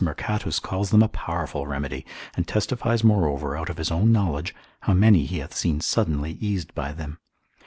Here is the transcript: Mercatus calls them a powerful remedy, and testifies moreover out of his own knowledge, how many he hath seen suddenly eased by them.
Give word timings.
Mercatus 0.03 0.59
calls 0.59 0.89
them 0.89 1.03
a 1.03 1.07
powerful 1.07 1.67
remedy, 1.67 2.07
and 2.35 2.47
testifies 2.47 3.03
moreover 3.03 3.55
out 3.55 3.69
of 3.69 3.77
his 3.77 3.91
own 3.91 4.11
knowledge, 4.11 4.55
how 4.79 4.93
many 4.95 5.27
he 5.27 5.37
hath 5.37 5.53
seen 5.53 5.79
suddenly 5.79 6.39
eased 6.41 6.73
by 6.73 6.91
them. 6.91 7.19